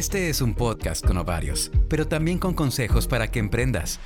[0.00, 4.00] Este es un podcast con ovarios, pero también con consejos para que emprendas.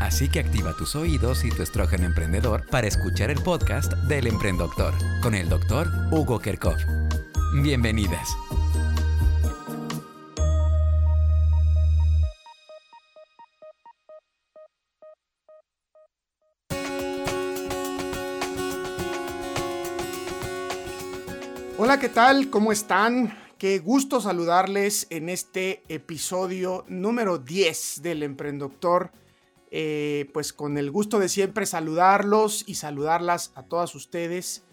[0.00, 4.94] Así que activa tus oídos y tu estrógeno emprendedor para escuchar el podcast del Emprendedor
[5.22, 6.78] con el doctor Hugo Kerkov.
[7.62, 8.26] Bienvenidas.
[21.76, 22.48] Hola, ¿qué tal?
[22.48, 23.41] ¿Cómo están?
[23.62, 29.12] Qué gusto saludarles en este episodio número 10 del Emprendedor.
[29.70, 34.64] Eh, pues con el gusto de siempre saludarlos y saludarlas a todas ustedes.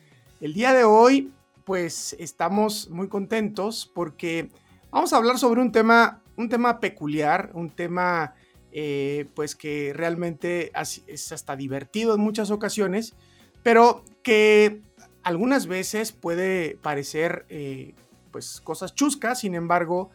[0.42, 1.32] El día de hoy,
[1.66, 4.50] pues estamos muy contentos porque
[4.90, 8.34] vamos a hablar sobre un tema, un tema peculiar, un tema
[8.72, 10.72] eh, pues que realmente
[11.06, 13.14] es hasta divertido en muchas ocasiones,
[13.62, 14.82] pero que
[15.22, 17.94] algunas veces puede parecer eh,
[18.32, 20.10] pues cosas chuscas, sin embargo,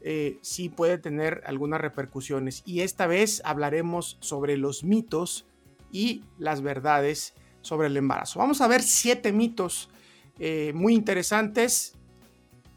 [0.00, 2.62] eh, sí puede tener algunas repercusiones.
[2.64, 5.46] Y esta vez hablaremos sobre los mitos
[5.90, 8.38] y las verdades sobre el embarazo.
[8.38, 9.90] Vamos a ver siete mitos
[10.38, 11.94] eh, muy interesantes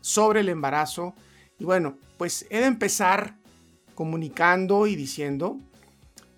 [0.01, 1.13] sobre el embarazo.
[1.59, 3.37] Y bueno, pues he de empezar
[3.93, 5.59] comunicando y diciendo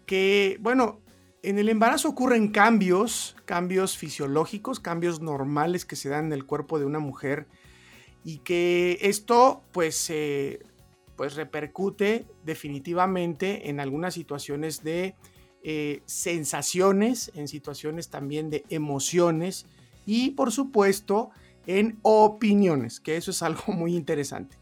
[0.06, 1.00] que, bueno,
[1.44, 6.80] en el embarazo ocurren cambios, cambios fisiológicos, cambios normales que se dan en el cuerpo
[6.80, 7.48] de una mujer
[8.24, 10.12] y que esto pues,
[11.16, 15.16] pues repercute definitivamente en algunas situaciones de
[15.66, 19.66] eh, sensaciones, en situaciones también de emociones
[20.06, 21.30] y por supuesto
[21.68, 24.58] en opiniones, que eso es algo muy interesante.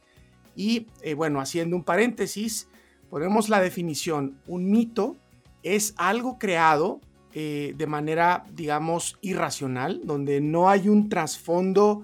[0.55, 2.67] Y eh, bueno, haciendo un paréntesis,
[3.09, 5.17] ponemos la definición, un mito
[5.63, 7.01] es algo creado
[7.33, 12.03] eh, de manera, digamos, irracional, donde no hay un trasfondo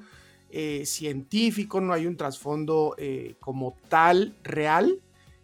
[0.49, 5.01] eh, científico, no hay un trasfondo eh, como tal real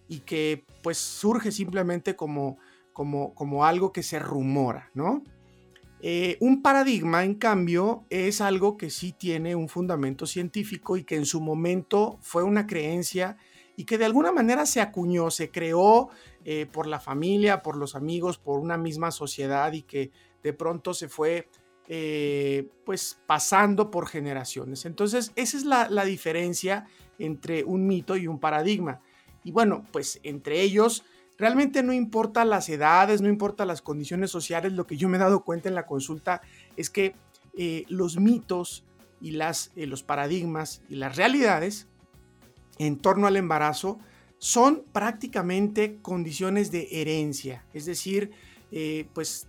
[0.07, 2.57] y que pues surge simplemente como,
[2.93, 5.23] como, como algo que se rumora, ¿no?
[6.41, 11.25] un paradigma, en cambio, es algo que sí tiene un fundamento científico y que en
[11.25, 13.37] su momento fue una creencia
[13.75, 16.09] y que de alguna manera se acuñó, se creó
[16.45, 20.11] eh, por la familia, por los amigos, por una misma sociedad y que
[20.43, 21.49] de pronto se fue
[21.87, 24.85] eh, pues pasando por generaciones.
[24.85, 26.85] Entonces esa es la, diferencia
[27.19, 29.01] entre un mito y un paradigma.
[29.43, 31.03] Y bueno, pues entre ellos
[31.37, 35.19] realmente no importa las edades, no importa las condiciones sociales, lo que yo me he
[35.19, 36.41] dado cuenta en la consulta
[36.77, 37.15] es que
[37.57, 38.85] eh, los mitos
[39.19, 41.87] y las, los paradigmas y las realidades
[42.77, 43.99] en torno al embarazo
[44.37, 48.31] son prácticamente condiciones de herencia, es decir,
[48.71, 49.47] eh, pues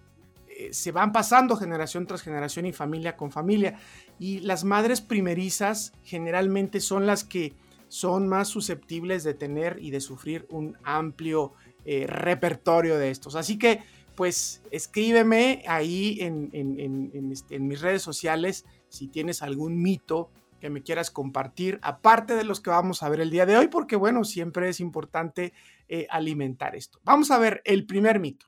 [0.56, 3.78] eh, se van pasando generación tras generación y familia con familia.
[4.18, 7.54] Y las madres primerizas generalmente son las que
[7.88, 11.52] son más susceptibles de tener y de sufrir un amplio
[11.84, 13.36] eh, repertorio de estos.
[13.36, 13.82] Así que,
[14.14, 20.82] pues, escríbeme ahí en, este, en mis redes sociales si tienes algún mito que me
[20.82, 24.24] quieras compartir, aparte de los que vamos a ver el día de hoy, porque bueno,
[24.24, 25.52] siempre es importante
[25.88, 27.00] eh, alimentar esto.
[27.04, 28.46] Vamos a ver el primer mito.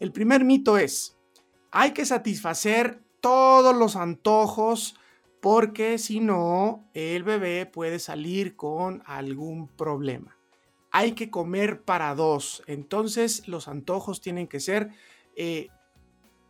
[0.00, 1.16] El primer mito es,
[1.72, 4.94] hay que satisfacer todos los antojos
[5.40, 10.36] porque si no, el bebé puede salir con algún problema.
[10.92, 14.90] Hay que comer para dos, entonces los antojos tienen que ser,
[15.34, 15.68] eh,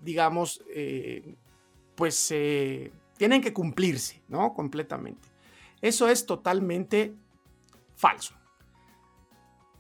[0.00, 1.36] digamos, eh,
[1.94, 2.34] pues
[3.16, 4.52] tienen que cumplirse, ¿no?
[4.52, 5.28] Completamente.
[5.80, 7.14] Eso es totalmente
[7.94, 8.34] falso.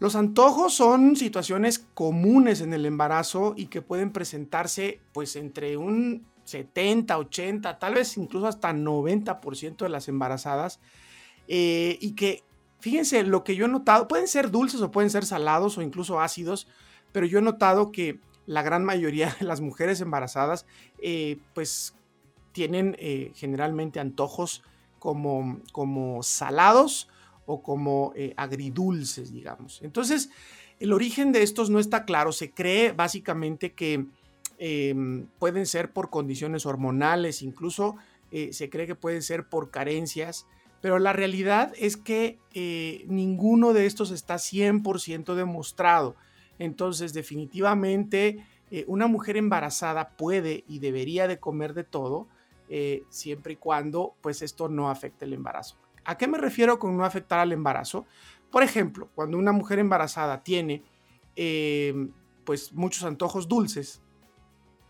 [0.02, 6.26] Los antojos son situaciones comunes en el embarazo y que pueden presentarse pues entre un
[6.42, 10.80] 70, 80, tal vez incluso hasta 90% de las embarazadas
[11.46, 12.42] eh, y que
[12.80, 16.18] fíjense lo que yo he notado, pueden ser dulces o pueden ser salados o incluso
[16.18, 16.66] ácidos,
[17.12, 20.66] pero yo he notado que la gran mayoría de las mujeres embarazadas
[20.98, 21.94] eh, pues
[22.50, 24.64] tienen eh, generalmente antojos
[24.98, 27.08] como, como salados
[27.52, 29.80] o como eh, agridulces, digamos.
[29.82, 30.30] Entonces,
[30.80, 32.32] el origen de estos no está claro.
[32.32, 34.06] Se cree básicamente que
[34.58, 37.96] em, pueden ser por condiciones hormonales, incluso
[38.30, 40.46] eh, se cree que pueden ser por carencias,
[40.80, 42.38] pero la realidad es que
[43.06, 46.16] ninguno de estos está 100% demostrado.
[46.58, 48.44] Entonces, definitivamente,
[48.88, 52.26] una mujer embarazada puede y debería de comer de todo,
[52.74, 55.76] eh, siempre y cuando pues esto no afecte el embarazo.
[56.04, 58.06] ¿A qué me refiero con no afectar al embarazo?
[58.50, 60.82] Por ejemplo, cuando una mujer embarazada tiene
[61.36, 62.08] eh,
[62.44, 64.02] pues muchos antojos dulces,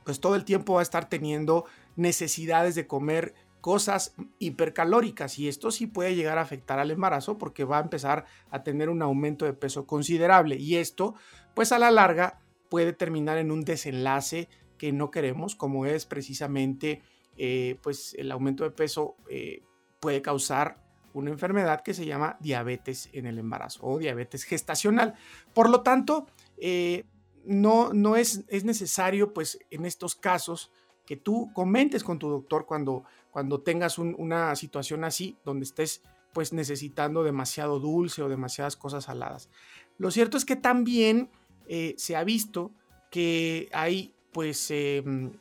[0.04, 1.64] pues todo el tiempo va a estar teniendo
[1.96, 7.64] necesidades de comer cosas hipercalóricas y esto sí puede llegar a afectar al embarazo porque
[7.64, 11.14] va a empezar a tener un aumento de peso considerable y esto
[11.54, 14.48] pues a la larga puede terminar en un desenlace
[14.78, 17.02] que no queremos como es precisamente
[17.36, 19.62] eh, pues el aumento de peso eh,
[20.00, 20.82] puede causar
[21.14, 25.14] una enfermedad que se llama diabetes en el embarazo o diabetes gestacional.
[25.54, 26.26] Por lo tanto,
[26.58, 27.04] eh,
[27.44, 30.70] no, no es, es, necesario, pues en estos casos,
[31.06, 36.52] que tú comentes con tu doctor cuando, cuando tengas una situación así, donde estés pues
[36.52, 39.50] necesitando demasiado dulce o demasiadas cosas saladas.
[39.98, 41.30] Lo cierto es que también
[41.66, 42.72] eh, se ha visto
[43.10, 45.32] que hay pues em,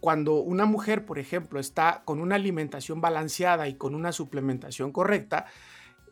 [0.00, 5.46] cuando una mujer, por ejemplo, está con una alimentación balanceada y con una suplementación correcta,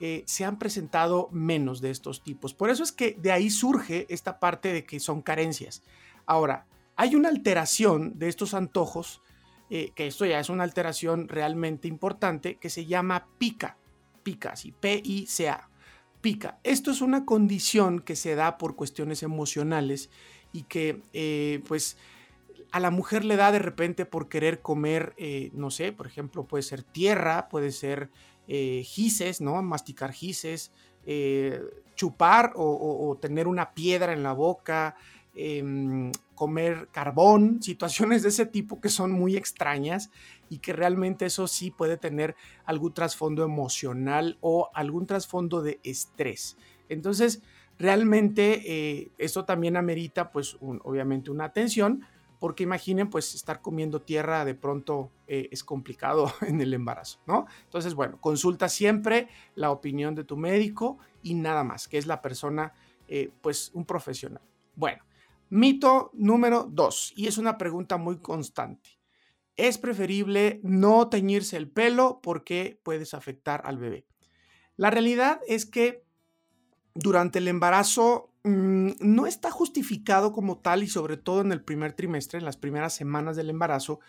[0.01, 2.53] eh, se han presentado menos de estos tipos.
[2.53, 5.83] Por eso es que de ahí surge esta parte de que son carencias.
[6.27, 6.67] Ahora,
[6.97, 9.23] hay una alteración de estos antojos,
[9.71, 13.77] eh, que esto ya es una alteración realmente importante, que se llama pica.
[14.23, 15.69] Pica, así, P-I-C-A.
[16.21, 16.59] Pica.
[16.65, 20.11] Esto es una condición que se da por cuestiones emocionales
[20.53, 21.99] y que, eh, pues,
[22.75, 26.49] a la mujer le da de repente por querer comer, eh, no sé, por ejemplo,
[26.49, 28.11] puede ser tierra, puede ser
[28.49, 29.63] eh, gises, ¿no?
[29.63, 30.73] Masticar gises,
[31.07, 31.63] eh,
[31.95, 34.97] chupar o, tener una piedra en la boca,
[35.37, 40.11] em, comer carbón, situaciones de ese tipo que son muy extrañas
[40.51, 42.35] y que realmente eso sí puede tener
[42.65, 46.57] algún trasfondo emocional o algún trasfondo de estrés.
[46.89, 47.41] Entonces,
[47.79, 52.05] realmente esto también amerita, pues, obviamente una atención
[52.45, 57.47] porque imaginen, pues estar comiendo tierra de pronto eh, es complicado en el embarazo, ¿no?
[57.63, 62.21] Entonces, bueno, consulta siempre la opinión de tu médico y nada más, que es la
[62.21, 62.75] persona,
[63.09, 64.43] eh, pues un profesional.
[64.77, 65.03] Bueno,
[65.49, 68.91] mito número dos, y es una pregunta muy constante.
[69.57, 74.05] Es preferible no teñirse el pelo porque puedes afectar al bebé.
[74.77, 76.05] La realidad es que
[76.95, 81.93] durante el embarazo mm, no está justificado como tal y sobre todo en el primer
[81.93, 84.01] trimestre, en las primeras semanas del embarazo,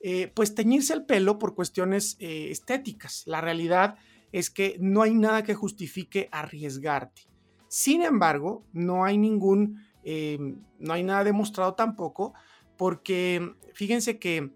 [0.00, 3.24] eh, pues teñirse el pelo por cuestiones eh, estéticas.
[3.26, 3.96] La realidad
[4.32, 7.22] es que no hay nada que justifique arriesgarte.
[7.68, 12.34] Sin embargo, no hay ningún, em, no hay nada demostrado tampoco,
[12.76, 14.52] porque fíjense que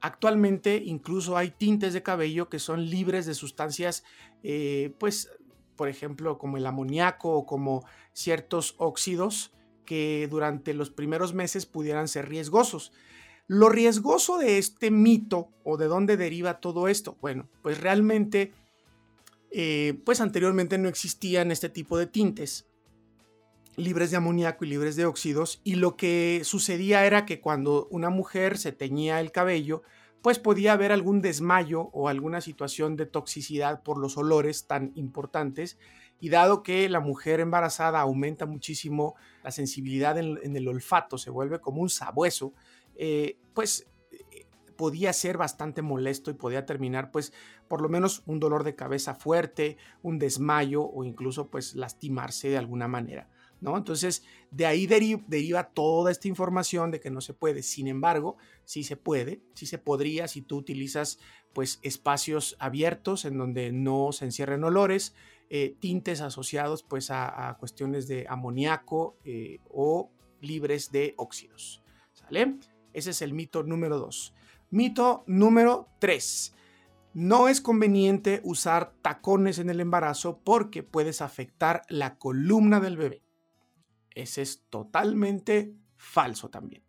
[0.00, 4.04] actualmente incluso hay tintes de cabello que son libres de sustancias,
[4.42, 5.30] eh, pues
[5.80, 9.50] por ejemplo, como el amoníaco o como ciertos óxidos
[9.86, 12.92] que durante los primeros meses pudieran ser riesgosos.
[13.46, 18.52] Lo riesgoso de este mito o de dónde deriva todo esto, bueno, pues realmente,
[19.52, 22.66] eh, pues anteriormente no existían este tipo de tintes
[23.76, 28.10] libres de amoníaco y libres de óxidos y lo que sucedía era que cuando una
[28.10, 29.82] mujer se teñía el cabello,
[30.22, 35.78] pues podía haber algún desmayo o alguna situación de toxicidad por los olores tan importantes.
[36.20, 41.60] Y dado que la mujer embarazada aumenta muchísimo la sensibilidad en, el olfato, se vuelve
[41.60, 42.52] como un sabueso,
[42.96, 44.46] eh, pues eh,
[44.76, 47.32] podía ser bastante molesto y podía terminar pues
[47.68, 52.58] por lo menos un dolor de cabeza fuerte, un desmayo o incluso pues lastimarse de
[52.58, 53.30] alguna manera.
[53.60, 57.62] Entonces, de ahí deriva toda esta información de que no se puede.
[57.62, 61.18] Sin embargo, sí se puede, sí se podría si tú utilizas
[61.52, 65.14] pues espacios abiertos en donde no se encierren olores,
[65.50, 71.82] eh, tintes asociados pues a, cuestiones de amoníaco eh, o libres de óxidos.
[72.12, 72.56] ¿Sale?
[72.92, 74.34] Ese es el mito número dos.
[74.70, 76.54] Mito número tres.
[77.12, 83.22] No es conveniente usar tacones en el embarazo porque puedes afectar la columna del bebé.
[84.14, 86.82] Ese es totalmente falso también.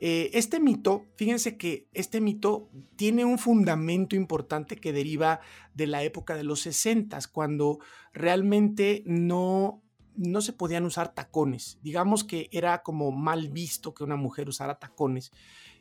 [0.00, 5.40] Eh, este mito, fíjense que este mito tiene un fundamento importante que deriva
[5.74, 7.80] de la época de los 60, cuando
[8.12, 9.82] realmente no,
[10.14, 11.78] no se podían usar tacones.
[11.82, 15.32] Digamos que era como mal visto que una mujer usara tacones.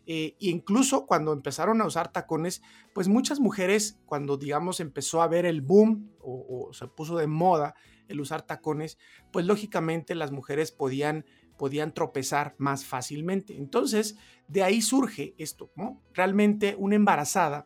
[0.07, 2.61] e incluso cuando empezaron a usar tacones,
[2.93, 7.75] pues muchas mujeres, cuando digamos empezó a haber el boom o se puso de moda
[8.07, 8.97] el usar tacones,
[9.31, 11.25] pues lógicamente las mujeres podían,
[11.57, 13.57] podían tropezar más fácilmente.
[13.57, 16.01] Entonces, de ahí surge esto, ¿no?
[16.13, 17.65] Realmente una embarazada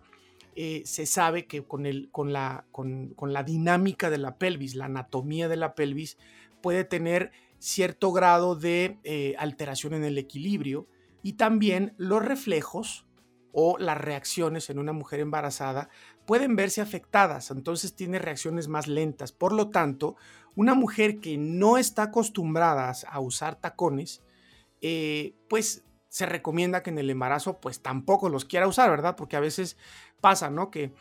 [0.56, 4.86] eh, se sabe que con, el, con, la, con, la dinámica de la pelvis, la
[4.86, 6.18] anatomía de la pelvis,
[6.62, 10.88] puede tener cierto grado de eh, alteración en el equilibrio
[11.24, 13.06] y también los reflejos
[13.54, 15.90] o las reacciones en una mujer embarazada
[16.26, 19.32] pueden verse afectadas, entonces tiene reacciones más lentas.
[19.32, 20.16] Por lo tanto,
[20.56, 24.22] una mujer que no está acostumbrada a usar tacones,
[24.82, 29.16] eh, pues se recomienda que en el embarazo pues tampoco los quiera usar, ¿verdad?
[29.16, 29.78] Porque a veces
[30.20, 30.70] pasa, ¿no?
[30.70, 30.94] Que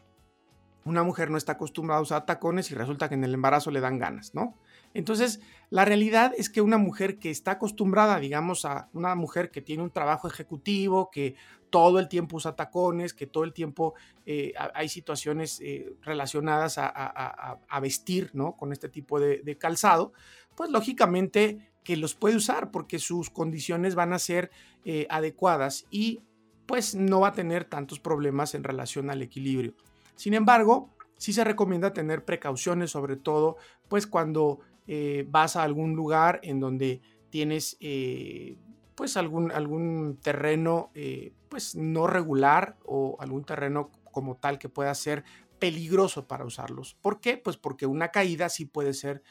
[0.84, 3.80] una mujer no está acostumbrada a usar tacones y resulta que en el embarazo le
[3.80, 4.56] dan ganas, ¿no?
[4.92, 9.62] Entonces, la realidad es que una mujer que está acostumbrada, digamos, a una mujer que
[9.62, 11.36] tiene un trabajo ejecutivo, que
[11.70, 13.94] todo el tiempo usa tacones, que todo el tiempo
[14.26, 18.56] eh, hay situaciones eh, relacionadas a, vestir, ¿no?
[18.56, 20.12] Con este tipo de, calzado,
[20.56, 24.50] pues lógicamente que los puede usar porque sus condiciones van a ser
[24.84, 26.20] eh, adecuadas y
[26.66, 29.74] pues no va a tener tantos problemas en relación al equilibrio.
[30.14, 33.56] Sin embargo, sí se recomienda tener precauciones, sobre todo
[33.88, 38.58] pues cuando eh, vas a algún lugar en donde tienes eh,
[38.94, 44.94] pues algún, algún terreno eh, pues no regular o algún terreno como tal que pueda
[44.94, 45.24] ser
[45.58, 46.94] peligroso para usarlos.
[47.00, 47.36] ¿Por qué?
[47.36, 49.22] Pues porque una caída sí puede ser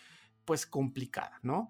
[0.45, 1.69] pues complicada, ¿no?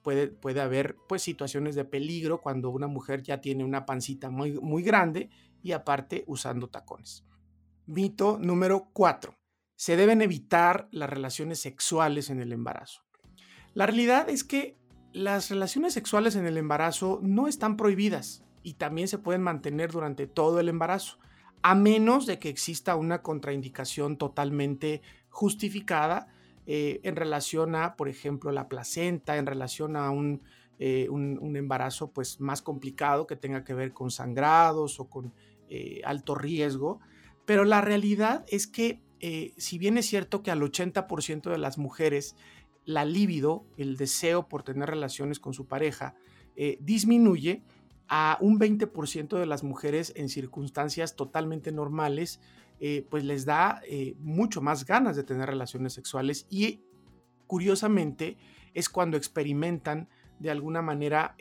[0.00, 4.52] puede, puede haber pues situaciones de peligro cuando una mujer ya tiene una pancita muy,
[4.52, 5.28] muy grande
[5.62, 7.26] y aparte usando tacones.
[7.84, 9.41] Mito número 4
[9.82, 13.02] se deben evitar las relaciones sexuales en el embarazo.
[13.74, 14.76] La realidad es que
[15.12, 20.28] las relaciones sexuales en el embarazo no están prohibidas y también se pueden mantener durante
[20.28, 21.18] todo el embarazo,
[21.62, 26.28] a menos de que exista una contraindicación totalmente justificada
[26.64, 30.42] eh, en relación a, por ejemplo, la placenta, en relación a un,
[30.78, 35.34] eh, embarazo pues, más complicado que tenga que ver con sangrados o con
[35.68, 37.00] eh, alto riesgo.
[37.44, 41.78] Pero la realidad es que eh, si bien es cierto que al 80% de las
[41.78, 42.34] mujeres
[42.84, 46.16] la libido, el deseo por tener relaciones con su pareja,
[46.56, 47.62] eh, disminuye,
[48.08, 52.40] a un 20% de las mujeres en circunstancias totalmente normales,
[52.80, 53.80] eh, pues les da
[54.18, 56.82] mucho más ganas de tener relaciones sexuales y
[57.46, 58.36] curiosamente
[58.74, 60.08] es cuando experimentan
[60.40, 61.36] de alguna manera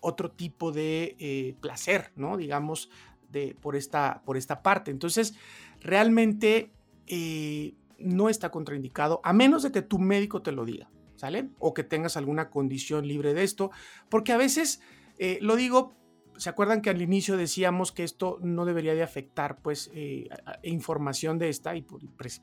[0.00, 2.36] otro tipo de placer, ¿no?
[2.36, 2.90] Digamos,
[3.30, 4.90] de, por, esta, por esta parte.
[4.90, 5.34] Entonces,
[5.80, 6.72] realmente
[7.14, 11.50] eh, no está contraindicado, a menos de que tu médico te lo diga, ¿sale?
[11.58, 13.70] O que tengas alguna condición libre de esto,
[14.08, 14.80] porque a veces,
[15.18, 15.92] eh, lo digo,
[16.38, 20.30] ¿se acuerdan que al inicio decíamos que esto no debería de afectar, pues, eh,
[20.62, 21.84] información de esta, y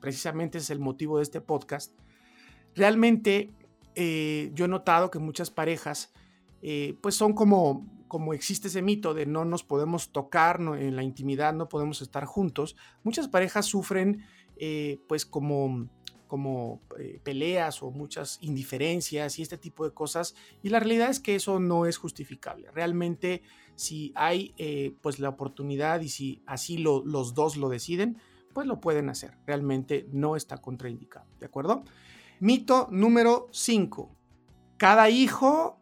[0.00, 1.92] precisamente es el motivo de este podcast?
[2.76, 3.52] Realmente,
[3.96, 6.12] yo he notado que muchas parejas,
[7.00, 11.54] pues, son como como existe ese mito de no nos podemos tocar en la intimidad,
[11.54, 14.24] no podemos estar juntos, muchas parejas sufren
[14.62, 15.88] eh, pues como,
[16.26, 20.34] como eh, peleas o muchas indiferencias y este tipo de cosas.
[20.62, 22.70] Y la realidad es que eso no es justificable.
[22.70, 23.40] Realmente
[23.74, 28.18] si hay eh, pues la oportunidad y si así los dos lo deciden,
[28.52, 29.38] pues lo pueden hacer.
[29.46, 31.26] Realmente no está contraindicado.
[31.38, 31.84] ¿De acuerdo?
[32.38, 34.14] Mito número 5.
[34.76, 35.80] Cada hijo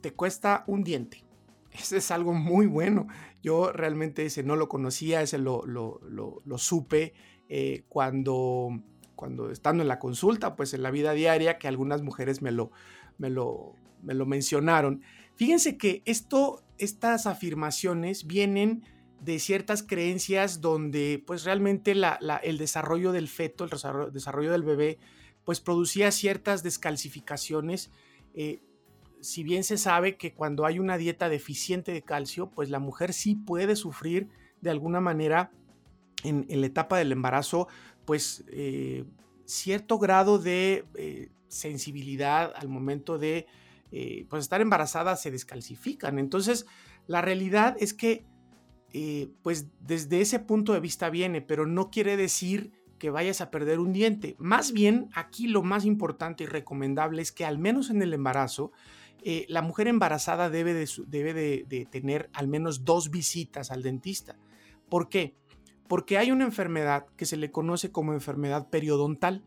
[0.00, 1.24] te cuesta un diente.
[1.70, 3.06] Ese es algo muy bueno.
[3.40, 7.14] Yo realmente ese no lo conocía, ese lo, lo, lo supe
[7.52, 8.80] eh, cuando,
[9.16, 12.70] cuando estando en la consulta, pues en la vida diaria, que algunas mujeres me lo,
[13.18, 15.02] me lo, me lo mencionaron.
[15.34, 18.84] Fíjense que esto, estas afirmaciones vienen
[19.20, 23.70] de ciertas creencias donde pues realmente el desarrollo del feto, el
[24.12, 24.98] desarrollo, del bebé,
[25.44, 27.90] pues producía ciertas descalcificaciones.
[28.32, 28.62] Eh,
[29.20, 33.12] si bien se sabe que cuando hay una dieta deficiente de calcio, pues la mujer
[33.12, 34.28] sí puede sufrir
[34.60, 35.50] de alguna manera
[36.24, 37.68] en, la etapa del embarazo,
[38.04, 39.04] pues eh,
[39.44, 43.46] cierto grado de eh, sensibilidad al momento de
[43.92, 46.18] eh, pues estar embarazada se descalcifican.
[46.18, 46.66] Entonces,
[47.06, 48.24] la realidad es que,
[49.42, 53.78] pues desde ese punto de vista viene, pero no quiere decir que vayas a perder
[53.78, 54.34] un diente.
[54.38, 58.72] Más bien, aquí lo más importante y recomendable es que al menos en el embarazo,
[59.46, 64.36] la mujer embarazada debe, de, tener al menos dos visitas al dentista.
[64.88, 65.36] ¿Por qué?
[65.90, 69.42] Porque hay una enfermedad que se le conoce como enfermedad periodontal.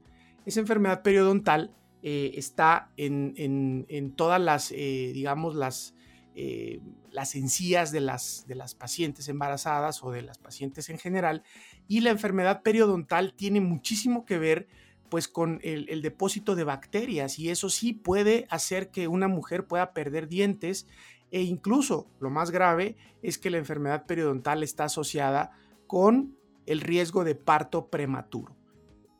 [0.45, 5.95] Esa enfermedad periodontal eh, está en, todas las, eh, digamos, las,
[6.35, 6.81] eh,
[7.11, 11.43] las encías de las, de las pacientes embarazadas o de las pacientes en general.
[11.87, 14.67] Y la enfermedad periodontal tiene muchísimo que ver
[15.07, 19.65] pues con el, el, depósito de bacterias y eso sí puede hacer que una mujer
[19.65, 20.87] pueda perder dientes
[21.31, 25.51] e incluso lo más grave es que la enfermedad periodontal está asociada
[25.93, 26.35] con
[26.65, 28.55] el riesgo de parto prematuro.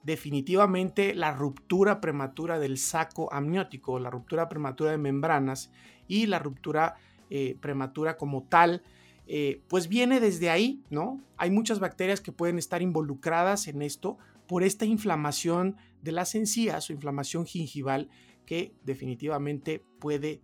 [0.02, 5.70] Definitivamente la ruptura prematura del saco amniótico, la ruptura prematura de membranas
[6.08, 6.96] y la ruptura
[7.30, 8.82] eh, prematura como tal,
[9.28, 11.22] eh, pues viene desde ahí, ¿no?
[11.38, 16.90] Hay muchas bacterias que pueden estar involucradas en esto por esta inflamación de las encías
[16.90, 18.10] o inflamación gingival
[18.48, 20.42] que definitivamente puede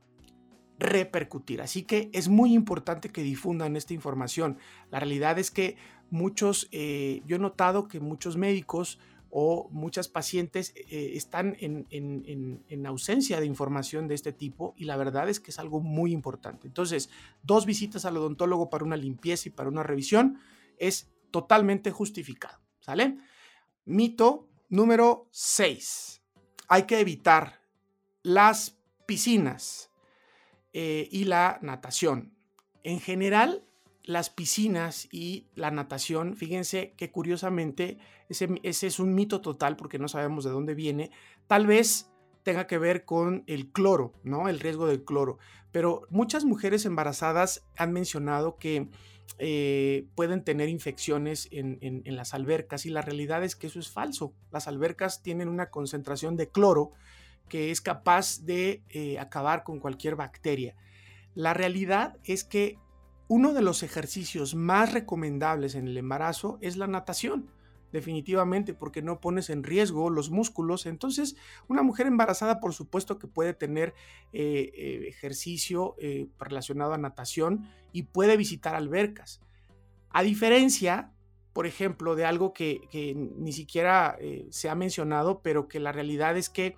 [0.80, 1.62] repercutir.
[1.62, 4.58] Así que es muy importante que difundan esta información.
[4.90, 5.76] La realidad es que
[6.10, 8.98] muchos, eh, yo he notado que muchos médicos
[9.30, 15.30] o muchas pacientes eh, están en, ausencia de información de este tipo y la verdad
[15.30, 16.68] es que es algo muy importante.
[16.68, 17.10] Entonces,
[17.44, 20.40] dos visitas al odontólogo para una limpieza y para una revisión
[20.78, 22.58] es totalmente justificado.
[22.80, 23.18] ¿Sale?
[23.86, 26.24] Mito número 6.
[26.70, 27.62] Hay que evitar
[28.24, 29.89] las piscinas
[30.74, 32.34] eh, y la natación.
[32.84, 33.64] En general,
[34.04, 38.00] las piscinas y la natación, fíjense que curiosamente
[38.30, 41.12] ese, es un mito total porque no sabemos de dónde viene.
[41.48, 42.10] Tal vez
[42.44, 44.50] tenga que ver con el cloro, ¿no?
[44.50, 45.38] El riesgo del cloro.
[45.72, 48.90] Pero muchas mujeres embarazadas han mencionado que
[49.38, 54.34] eh, pueden tener infecciones en, las albercas y la realidad es que eso es falso.
[54.52, 56.94] Las albercas tienen una concentración de cloro
[57.50, 60.76] que es capaz de eh, acabar con cualquier bacteria.
[61.34, 62.78] La realidad es que
[63.28, 67.52] uno de los ejercicios más recomendables en el embarazo es la natación,
[67.92, 70.86] definitivamente, porque no pones en riesgo los músculos.
[70.86, 71.36] Entonces,
[71.68, 73.94] una mujer embarazada, por supuesto que puede tener
[74.32, 75.96] eh, eh, ejercicio
[76.40, 79.42] relacionado a natación y puede visitar albercas.
[80.12, 81.12] A diferencia,
[81.54, 84.18] por ejemplo, de algo que ni siquiera
[84.50, 86.76] se ha mencionado, pero que la realidad es que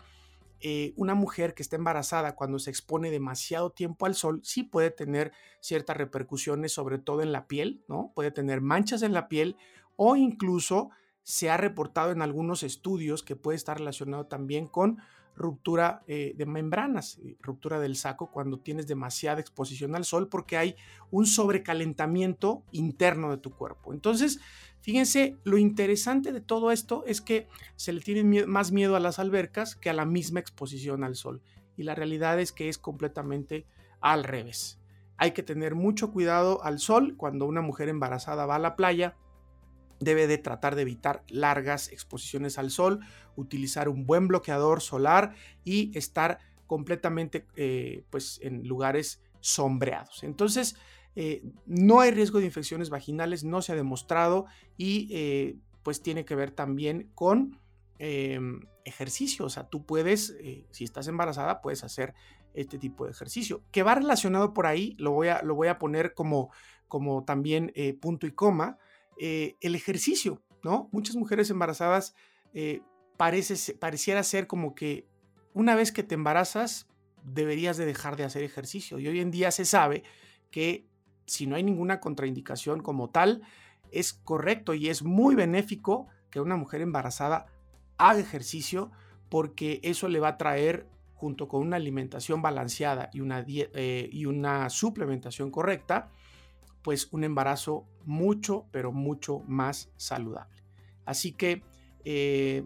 [0.62, 4.92] eh, una mujer que está embarazada cuando se expone demasiado tiempo al sol sí puede
[4.92, 8.12] tener ciertas repercusiones, sobre todo en la piel, ¿no?
[8.16, 9.58] Puede tener manchas en la piel
[9.96, 10.90] o incluso
[11.24, 15.00] se ha reportado en algunos estudios que puede estar relacionado también con
[15.36, 20.58] ruptura eh, de membranas, eh, ruptura del saco cuando tienes demasiada exposición al sol porque
[20.58, 20.76] hay
[21.10, 23.94] un sobrecalentamiento interno de tu cuerpo.
[23.94, 24.40] Entonces,
[24.82, 29.20] Fíjense, lo interesante de todo esto es que se le tiene más miedo a las
[29.20, 31.42] albercas que a la misma exposición al sol.
[31.78, 33.66] Y la realidad es que es completamente
[34.02, 34.80] al revés.
[35.18, 39.16] Hay que tener mucho cuidado al sol cuando una mujer embarazada va a la playa.
[40.00, 43.02] Debe de tratar de evitar largas exposiciones al sol,
[43.36, 50.24] utilizar un buen bloqueador solar y estar completamente eh, pues, en lugares sombreados.
[50.24, 50.76] Entonces,
[51.16, 54.46] eh, no hay riesgo de infecciones vaginales, no se ha demostrado
[54.78, 57.60] y eh, pues tiene que ver también con
[58.00, 59.46] em, ejercicio.
[59.46, 62.14] O sea, tú puedes, eh, si estás embarazada, puedes hacer
[62.54, 63.64] este tipo de ejercicio.
[63.72, 66.52] Que va relacionado por ahí, lo voy a, lo voy a poner como,
[66.88, 68.78] como también punto y coma,
[69.18, 70.90] el ejercicio, ¿no?
[70.92, 72.14] Muchas mujeres embarazadas
[73.16, 75.08] parece, pareciera ser como que
[75.54, 76.88] una vez que te embarazas,
[77.24, 79.00] deberías de dejar de hacer ejercicio.
[79.00, 80.04] Y hoy en día se sabe
[80.50, 80.91] que
[81.32, 83.42] si no hay ninguna contraindicación como tal,
[83.92, 87.46] es correcto y es muy benéfico que una mujer embarazada
[87.98, 88.92] haga ejercicio
[89.30, 94.26] porque eso le va a traer junto con una alimentación balanceada y una, eh, y
[94.26, 96.10] una suplementación correcta,
[96.82, 100.64] pues un embarazo mucho, pero mucho más saludable.
[101.06, 101.64] Así que
[102.04, 102.66] eh,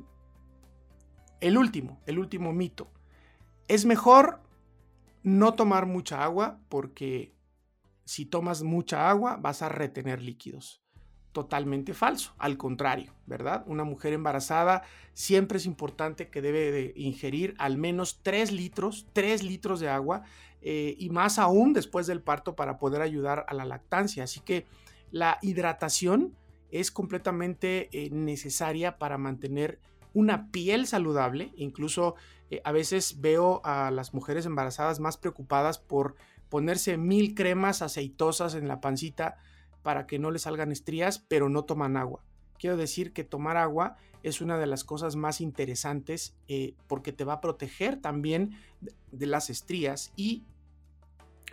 [1.39, 2.89] el último, el último mito.
[3.67, 4.41] Es mejor
[5.21, 7.34] no tomar mucha agua porque
[8.05, 10.81] si tomas mucha agua vas a retener líquidos.
[11.31, 13.65] Totalmente falso, al contrario, ¿verdad?
[13.67, 19.43] Una mujer embarazada siempre es importante que debe de ingerir al menos 3 litros, 3
[19.43, 20.23] litros de agua
[20.61, 24.23] eh, y más aún después del parto para poder ayudar a la lactancia.
[24.23, 24.65] Así que
[25.11, 26.37] la hidratación
[26.71, 29.79] es completamente eh, necesaria para mantener
[30.13, 31.51] una piel saludable.
[31.55, 32.15] Incluso
[32.49, 36.15] eh, a veces veo a las mujeres embarazadas más preocupadas por
[36.55, 39.35] ponerse mil cremas aceitosas en la pancita
[39.83, 42.23] para que no le salgan estrías, pero no toman agua.
[42.57, 47.25] Quiero decir que tomar agua es una de las cosas más interesantes eh, porque te
[47.25, 48.57] va a proteger también
[49.11, 50.45] de las estrías y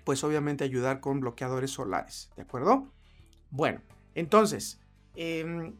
[0.04, 2.86] pues obviamente ayudar con bloqueadores solares, ¿de acuerdo?
[3.50, 3.80] Bueno,
[4.14, 4.78] entonces,
[5.16, 5.74] em,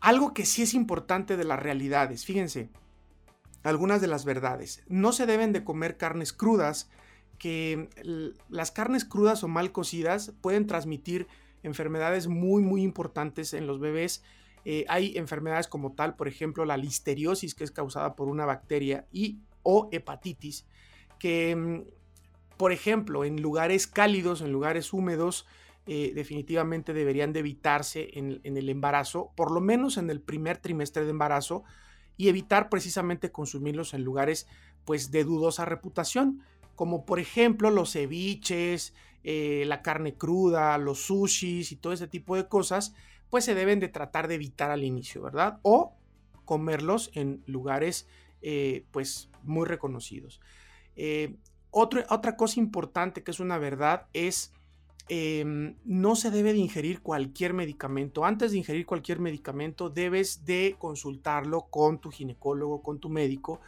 [0.00, 2.70] algo que sí es importante de las realidades, fíjense,
[3.64, 6.88] algunas de las verdades, no se deben de comer carnes crudas
[7.42, 7.88] que
[8.48, 11.26] las carnes crudas o mal cocidas pueden transmitir
[11.64, 14.22] enfermedades muy muy importantes en los bebés.
[14.64, 19.08] Eh, hay enfermedades como tal, por ejemplo, la listeriosis que es causada por una bacteria
[19.10, 20.66] y o hepatitis,
[21.18, 21.80] que mm,
[22.58, 25.48] por ejemplo en lugares cálidos, en lugares húmedos,
[25.86, 30.58] eh, definitivamente deberían de evitarse en, en, el embarazo, por lo menos en el primer
[30.58, 31.64] trimestre de embarazo,
[32.16, 34.46] y evitar precisamente consumirlos en lugares
[34.84, 41.70] pues de dudosa reputación como por ejemplo los ceviches, eh, la carne cruda, los sushis
[41.72, 42.94] y todo ese tipo de cosas,
[43.30, 45.58] pues se deben de tratar de evitar al inicio, ¿verdad?
[45.62, 45.94] O
[46.44, 48.08] comerlos en lugares
[48.42, 50.40] eh, pues muy reconocidos.
[50.96, 51.36] Eh,
[51.70, 54.52] otra cosa importante que es una verdad es
[55.08, 58.24] em, no se debe de ingerir cualquier medicamento.
[58.24, 63.60] Antes de ingerir cualquier medicamento debes de consultarlo con tu ginecólogo, con tu médico,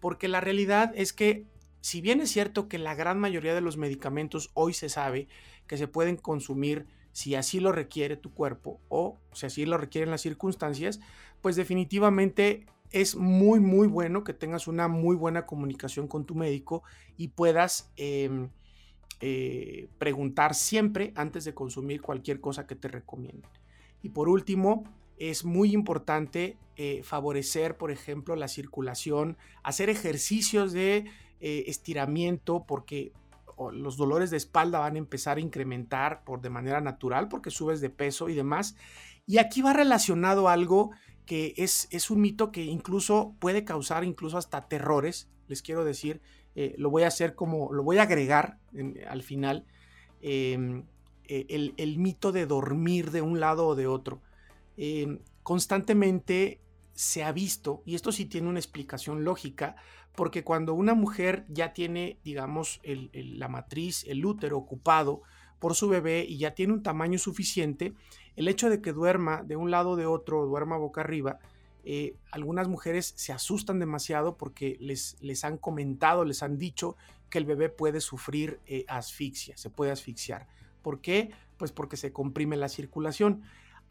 [0.00, 1.46] porque la realidad es que
[1.82, 5.26] si bien es cierto que la gran mayoría de los medicamentos hoy se sabe
[5.66, 10.10] que se pueden consumir si así lo requiere tu cuerpo o si así lo requieren
[10.10, 11.00] las circunstancias,
[11.40, 16.84] pues definitivamente es muy, muy bueno que tengas una muy buena comunicación con tu médico
[17.16, 18.50] y puedas em,
[19.20, 23.50] eh, preguntar siempre antes de consumir cualquier cosa que te recomienden.
[24.02, 24.84] Y por último,
[25.18, 31.06] es muy importante eh, favorecer, por ejemplo, la circulación, hacer ejercicios de
[31.44, 33.12] eh, estiramiento, porque
[33.72, 37.80] los dolores de espalda van a empezar a incrementar por de manera natural porque subes
[37.80, 38.76] de peso y demás.
[39.26, 40.92] Y aquí va relacionado algo
[41.26, 46.20] que es, es un mito que incluso puede causar incluso hasta terrores, les quiero decir,
[46.54, 48.58] eh, lo voy a hacer como, lo voy a agregar
[49.08, 49.66] al final,
[50.20, 50.84] em,
[51.24, 54.22] e, el, mito de dormir de un lado o de otro.
[54.76, 56.60] Em, constantemente
[56.94, 59.76] se ha visto, y esto sí tiene una explicación lógica,
[60.14, 65.22] porque cuando una mujer ya tiene, digamos, la matriz, el útero ocupado
[65.58, 67.94] por su bebé y ya tiene un tamaño suficiente,
[68.36, 71.38] el hecho de que duerma de un lado o de otro, duerma boca arriba,
[71.84, 76.96] eh, algunas mujeres se asustan demasiado porque les, les, han comentado, les han dicho
[77.28, 80.46] que el bebé puede sufrir eh, asfixia, se puede asfixiar.
[80.82, 81.30] ¿Por qué?
[81.56, 83.42] Pues porque se comprime la circulación.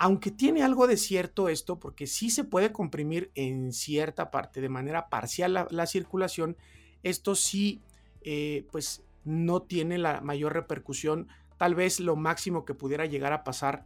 [0.04, 4.68] Aunque tiene algo de cierto esto, porque sí se puede comprimir en cierta parte, de
[4.68, 6.58] manera parcial la, circulación,
[7.04, 7.84] esto sí,
[8.24, 11.28] eh, pues no tiene la mayor repercusión.
[11.58, 13.86] Tal vez lo máximo que pudiera llegar a pasar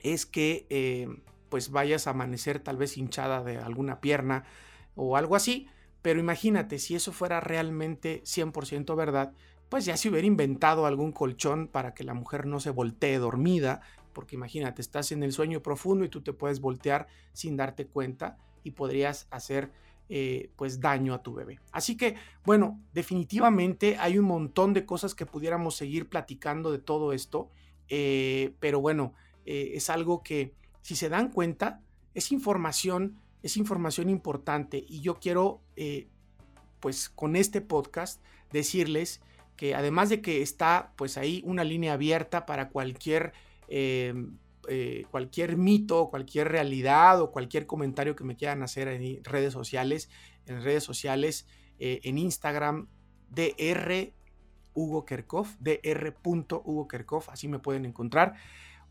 [0.00, 1.06] es que eh,
[1.50, 4.44] pues vayas a amanecer tal vez hinchada de alguna pierna
[4.94, 5.68] o algo así,
[6.00, 9.34] pero imagínate si eso fuera realmente 100% verdad,
[9.68, 13.82] pues ya se hubiera inventado algún colchón para que la mujer no se voltee dormida,
[14.16, 18.38] porque imagínate, estás en el sueño profundo y tú te puedes voltear sin darte cuenta
[18.64, 19.70] y podrías hacer
[20.08, 21.60] eh, pues daño a tu bebé.
[21.70, 27.12] Así que bueno, definitivamente hay un montón de cosas que pudiéramos seguir platicando de todo
[27.12, 27.50] esto,
[27.90, 29.12] eh, pero bueno,
[29.44, 31.82] eh, es algo que, si se dan cuenta,
[32.14, 35.60] es información, es información importante y yo quiero,
[36.80, 39.20] pues con este podcast, decirles
[39.58, 43.34] que además de que está pues ahí una línea abierta para cualquier,
[43.68, 49.52] em, eh, cualquier mito, cualquier realidad o cualquier comentario que me quieran hacer en redes
[49.52, 50.10] sociales,
[50.46, 51.46] en redes sociales,
[51.78, 52.88] en Instagram,
[53.28, 54.12] dr
[54.76, 56.14] Hugo Kerkhoff, dr.
[56.64, 58.34] Hugo Kerkhoff, así me pueden encontrar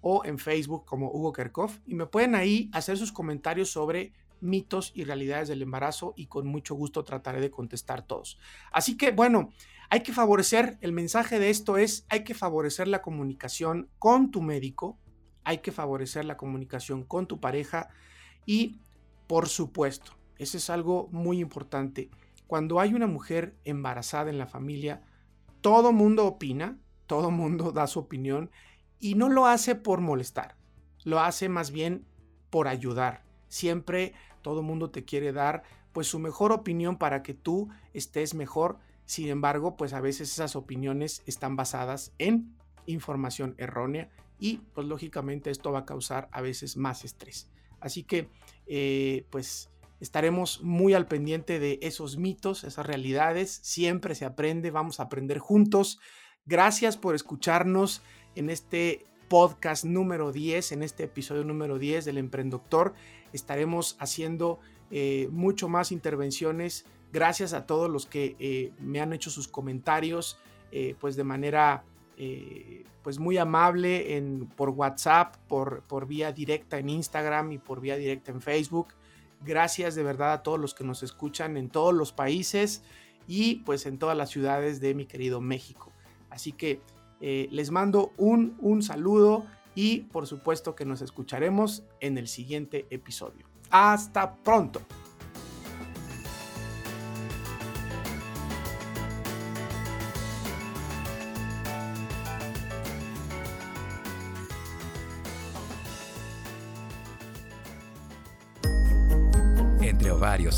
[0.01, 4.91] o en Facebook como Hugo Kerkhoff y me pueden ahí hacer sus comentarios sobre mitos
[4.93, 8.37] y realidades del embarazo y con mucho gusto trataré de contestar todos.
[8.71, 9.49] Así que bueno,
[9.89, 14.41] hay que favorecer, el mensaje de esto es, hay que favorecer la comunicación con tu
[14.41, 14.99] médico,
[15.43, 17.89] hay que favorecer la comunicación con tu pareja
[18.45, 18.81] y
[19.27, 22.09] por supuesto, eso es algo muy importante,
[22.47, 25.01] cuando hay una mujer embarazada en la familia,
[25.61, 28.51] todo mundo opina, todo mundo da su opinión
[28.99, 30.55] y no lo hace por molestar,
[31.03, 32.05] lo hace más bien
[32.49, 33.23] por ayudar.
[33.47, 38.79] Siempre todo mundo te quiere dar pues su mejor opinión para que tú estés mejor.
[39.05, 45.49] Sin embargo, pues a veces esas opiniones están basadas en información errónea y pues lógicamente
[45.49, 47.49] esto va a causar a veces más estrés.
[47.79, 48.29] Así que
[48.67, 53.59] eh, pues estaremos muy al pendiente de esos mitos, esas realidades.
[53.63, 55.99] Siempre se aprende, vamos a aprender juntos.
[56.45, 58.01] Gracias por escucharnos
[58.35, 62.93] en este podcast número 10, en este episodio número 10 del Emprendedor.
[63.33, 64.59] Estaremos haciendo
[64.91, 66.85] eh, mucho más intervenciones.
[67.15, 70.37] Gracias a todos los que eh, me han hecho sus comentarios,
[70.73, 71.85] eh, pues de manera
[73.03, 77.95] pues muy amable en, por WhatsApp, por, por vía directa en Instagram y por vía
[77.95, 78.87] directa en Facebook.
[79.45, 82.83] Gracias de verdad a todos los que nos escuchan en todos los países
[83.29, 85.93] y pues en todas las ciudades de mi querido México.
[86.29, 86.81] Así que
[87.21, 92.87] eh, les mando un, un saludo y por supuesto que nos escucharemos en el siguiente
[92.89, 93.45] episodio.
[93.69, 94.81] Hasta pronto.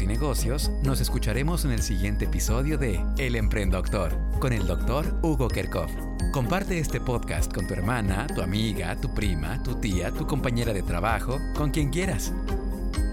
[0.01, 5.47] Y negocios, nos escucharemos en el siguiente episodio de El Emprendedor con el doctor Hugo
[5.47, 5.91] Kerkhoff.
[6.31, 10.83] Comparte este podcast con tu hermana, tu amiga, tu prima, tu tía, tu compañera de
[10.83, 12.31] trabajo, con quien quieras.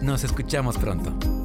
[0.02, 1.43] Nos escuchamos pronto.